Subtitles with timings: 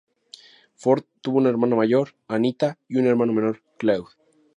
[0.73, 4.09] Ford tuvo una hermana mayor, Anita, y un hermano menor, Claude.